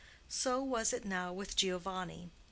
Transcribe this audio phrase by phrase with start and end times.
[0.29, 2.31] So was it now with Giovanni.